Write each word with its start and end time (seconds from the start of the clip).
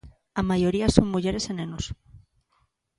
A 0.39 0.41
maioría 0.49 0.93
son 0.95 1.05
mulleres 1.13 1.45
e 1.51 1.53
nenos. 1.59 1.85